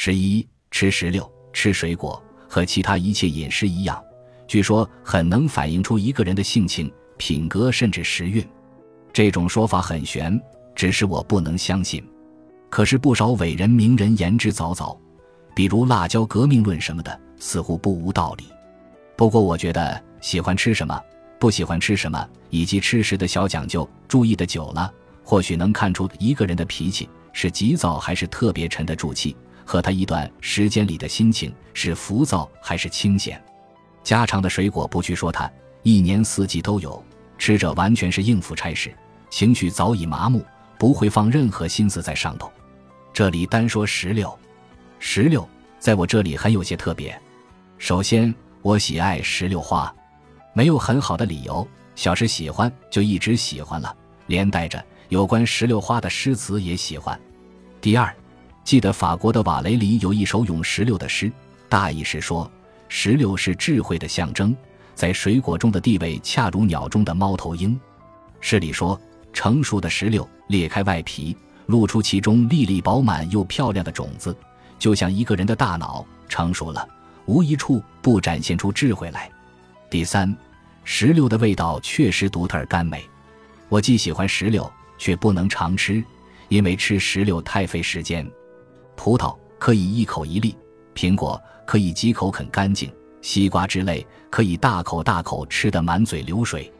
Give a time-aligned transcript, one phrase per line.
[0.00, 4.00] 十一，吃石榴、吃水果和其他一切饮食一样，
[4.46, 8.46] 据说很能反映出一个人的性情、品格，甚至时运。
[9.12, 10.40] 这种说法很玄，
[10.72, 12.00] 只是我不能相信。
[12.70, 14.96] 可是不少伟人名人言之凿凿，
[15.52, 18.44] 比如辣椒革命论什么的，似乎不无道理。
[19.16, 20.96] 不过我觉得，喜欢吃什么，
[21.40, 24.94] 不喜欢吃什么，以及吃食的小讲究，注意的久了，
[25.24, 29.36] 或许能看出一个人的脾气是急躁还是特别沉得住气。
[29.68, 33.38] 和他一段时间里的心情是浮躁还是清闲？
[34.02, 35.50] 家常的水果不去说，它
[35.82, 37.04] 一年四季都有，
[37.36, 38.96] 吃着完全是应付差事，
[39.28, 40.42] 情绪早已麻木，
[40.78, 42.50] 不会放任何心思在上头。
[43.12, 44.34] 这里单说石榴，
[44.98, 45.46] 石榴
[45.78, 47.20] 在我这里很有些特别。
[47.76, 49.94] 首先，我喜爱石榴花，
[50.54, 53.94] 没有很好的理由，小时喜欢就一直喜欢了，
[54.28, 57.20] 连带着有关石榴花的诗词也喜欢。
[57.82, 58.10] 第二。
[58.68, 61.32] 记得法国的瓦雷里有一首咏石榴的诗，
[61.70, 62.52] 大意是说，
[62.90, 64.54] 石榴是智慧的象征，
[64.94, 67.80] 在水果中的地位恰如鸟中的猫头鹰。
[68.42, 69.00] 诗里说，
[69.32, 74.36] 成熟的石榴裂开外皮，露出其中粒粒饱满又漂亮的种子，
[74.78, 76.86] 就像一个人的大脑成熟了，
[77.24, 79.30] 无一处不展现出智慧来。
[79.88, 80.36] 第三，
[80.84, 83.02] 石榴的味道确实独特而甘美。
[83.70, 86.04] 我既喜欢石榴，却不能常吃，
[86.50, 88.30] 因为吃石榴太费时间。
[88.98, 90.54] 葡萄可以一口一粒，
[90.92, 96.70] 苹果可以几口啃干净，西瓜之类可以大口大口吃得满嘴流水，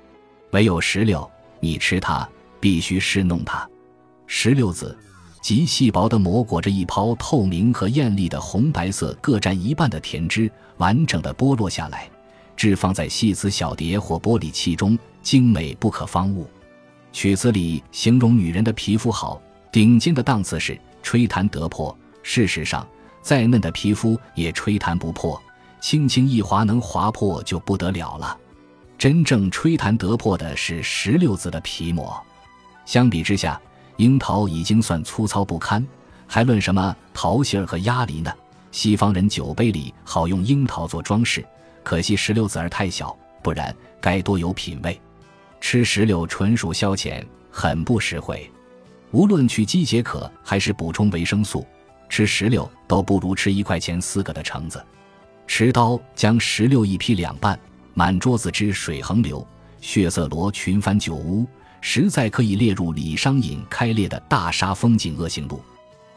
[0.50, 1.30] 唯有石榴，
[1.60, 3.66] 你吃它必须侍弄它。
[4.26, 4.98] 石榴籽，
[5.40, 12.10] 极细薄的膜裹着一泡透明和艳丽的红白色各占一半的甜汁，完整的剥落下来，
[12.56, 16.50] 置放在细瓷小碟或玻璃器中，精美不可方物。
[17.12, 21.96] 曲子里形容女人的皮肤好，顶尖的档次是吹弹得破。
[22.30, 22.86] 事实上，
[23.22, 25.42] 再嫩的皮肤也吹弹不破，
[25.80, 28.36] 轻轻一划能划破就不得了了。
[28.98, 32.14] 真正吹弹得破的是石榴籽的皮膜。
[32.84, 33.58] 相比之下，
[33.96, 35.84] 樱桃已经算粗糙不堪，
[36.26, 38.30] 还论什么桃心儿和鸭梨呢？
[38.72, 41.42] 西方人酒杯里好用樱桃做装饰，
[41.82, 45.00] 可惜石榴籽儿太小，不然该多有品味。
[45.62, 48.52] 吃石榴纯属消遣，很不实惠。
[49.12, 51.66] 无论去饥解渴还是补充维生素。
[52.08, 54.84] 吃石榴都不如吃一块钱四个的橙子。
[55.46, 57.58] 持刀将石榴一劈两半，
[57.94, 59.46] 满桌子汁水横流，
[59.80, 61.46] 血色罗裙翻酒污，
[61.80, 65.62] 实在可以列入李商隐开列的大杀风景恶行录。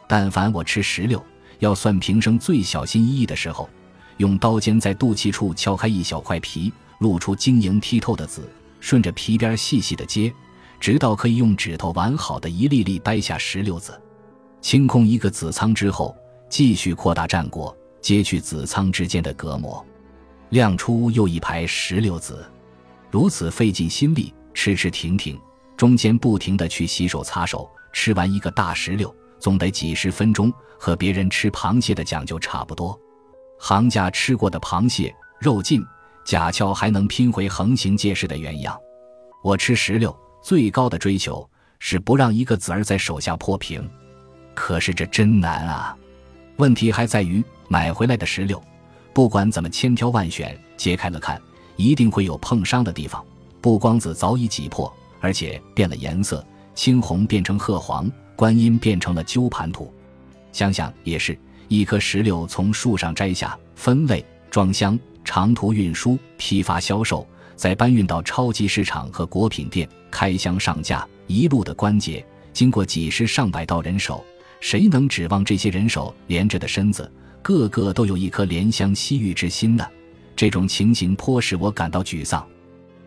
[0.06, 1.24] 但凡我吃石榴，
[1.60, 3.68] 要算平生最小心翼翼的时候，
[4.18, 8.46] 用刀尖在肚脐处敲开一小块皮，露出晶莹剔透的籽，
[8.80, 10.30] 顺着皮边细细的揭，
[10.78, 13.98] 直到可以用指头完好的一粒粒掰下石榴籽。
[14.62, 16.16] 清空一个子仓之后，
[16.48, 19.84] 继续扩大战果，揭去子仓之间的隔膜，
[20.50, 22.42] 亮出又一排石榴籽。
[23.10, 25.38] 如此费尽心力，吃吃停停，
[25.76, 32.98] 中间不停地去洗手擦手，吃完一个大石榴，总得几十分钟，和别人吃螃蟹的讲究差不多。
[33.58, 35.84] 行家吃过的螃蟹肉劲，
[36.24, 38.78] 甲壳还能拼回横行结实的原样。
[39.42, 41.46] 我吃石榴最高的追求
[41.80, 43.90] 是不让一个籽儿在手下破平。
[44.54, 45.96] 可是这真难啊！
[46.56, 48.62] 问题还在于买回来的石榴，
[49.12, 51.40] 不管怎么千挑万选，揭开了看，
[51.76, 53.24] 一定会有碰伤的地方。
[53.60, 59.92] 不光子早已挤破，而且变了颜色，青红变成褐黄，观音变成了鸠盘土。
[60.52, 61.38] 想想也是，
[61.68, 67.26] 一颗石榴从树上摘下，分类、装箱、长途运输、批发销售，
[67.56, 74.22] 再搬运到超级市场和果品店，开箱上架，一路的关节，经过几十上百道人手。
[74.62, 77.10] 谁能指望这些人手连着的身子，
[77.42, 79.84] 个个都有一颗怜香惜玉之心呢？
[80.36, 82.46] 这种情形颇使我感到沮丧。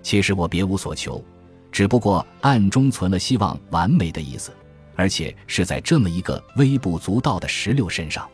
[0.04, 1.24] 其实我别无所求，
[1.72, 4.52] 只不过暗中存了希望完美的意思，
[4.98, 8.28] 而且是在这么一个微不足道的石榴身上。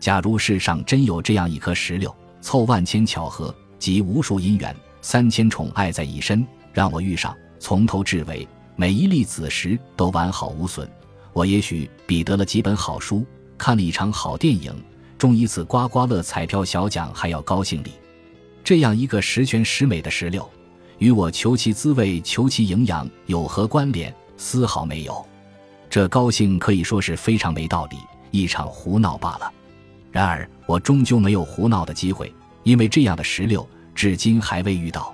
[0.00, 10.90] 假如世上真有这样一颗石榴，凑万千巧合，集无数因缘，三千宠爱在一身，让我遇上，从头至尾每一粒子时都完好无损。
[11.34, 13.26] 我也许比得了几本好书，
[13.58, 14.72] 看了一场好电影，
[15.18, 17.90] 中一次刮刮乐彩票小奖还要高兴哩。
[18.62, 20.48] 这样一个十全十美的石榴，
[20.98, 24.14] 与我求其滋味、求其营养有何关联？
[24.36, 25.26] 丝毫没有。
[25.90, 27.96] 这高兴可以说是非常没道理，
[28.30, 29.52] 一场胡闹罢了。
[30.12, 32.32] 然而我终究没有胡闹的机会，
[32.62, 35.12] 因为这样的石榴至今还未遇到。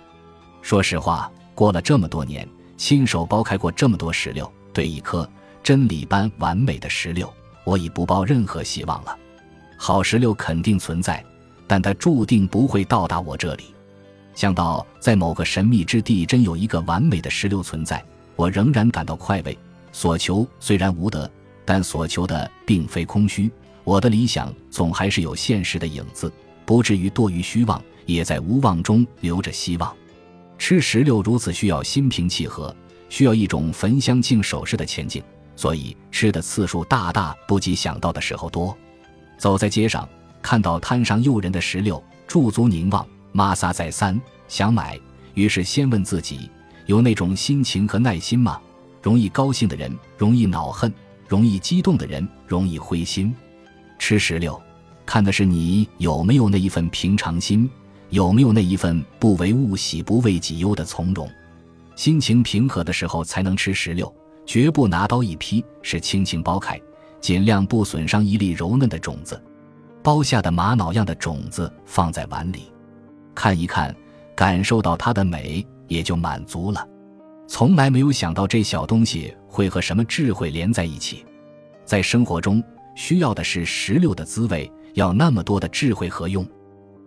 [0.60, 2.46] 说实话，过了这么多年，
[2.76, 5.26] 亲手剥开过这么多石榴，对一颗。
[5.62, 7.32] 真理般完美的石榴，
[7.64, 9.16] 我已不抱任何希望了。
[9.76, 11.24] 好石榴肯定存在，
[11.66, 13.64] 但它注定不会到达我这里。
[14.34, 18.02] 想到在某个神秘之地真有一个完美的石榴存在，
[18.36, 19.56] 我仍然感到快慰。
[19.92, 21.30] 所求虽然无得，
[21.64, 23.50] 但所求的并非空虚。
[23.82, 26.32] 我的理想总还是有现实的影子，
[26.64, 29.94] 不至于多于虚妄，也在无望中留着希望。
[30.58, 32.74] 吃石榴如此需要心平气和，
[33.08, 35.22] 需要一种焚香敬手式的前进，
[35.60, 38.74] 所以吃的次数大大不及想到的时候多。
[39.36, 40.08] 走在街上，
[40.40, 44.18] 看到摊上诱人的石榴，驻足凝望，玛撒再三
[44.48, 44.98] 想买，
[45.34, 46.50] 于是先问自己：
[46.86, 48.58] 有那种心情和耐心吗？
[49.02, 50.90] 容易高兴的人容易恼恨，
[51.28, 53.30] 容易激动的人容易灰心。
[53.98, 54.58] 吃石榴，
[55.04, 57.68] 看的是你有没有那一份平常心，
[58.08, 61.30] 有没有那一份不为物喜、不为己忧的从容。
[61.96, 64.10] 心情平和的时候才能吃石榴，
[64.50, 66.76] 绝不拿刀一劈，是轻轻剥开，
[67.20, 69.40] 尽量不损伤一粒柔嫩的种子。
[70.02, 72.64] 剥下的玛瑙样的种子放在碗里，
[73.32, 73.94] 看一看，
[74.34, 76.84] 感受到它的美，也就满足了。
[77.46, 81.24] 从来没有想到这小东西会和什么智慧连在一起，
[81.84, 82.60] 在生活中
[82.96, 86.44] 需要的是石榴的滋味，要那么多的智慧何用？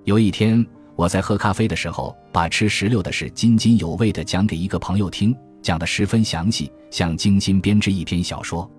[0.06, 8.70] 有一天我在喝咖啡的时候，把吃石榴的事津津有味地讲给一个朋友听，讲得十分详细，像精心编织一篇小说。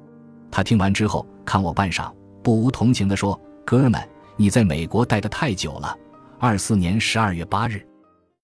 [0.51, 4.01] 他听完之后看我半晌，不无同情地说：“哥们，
[4.37, 5.99] 你在美国待得太久了。”
[6.39, 7.85] 二四年十二月八日。